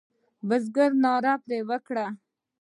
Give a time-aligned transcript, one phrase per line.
[0.47, 2.05] بزګر ناره پر وکړه.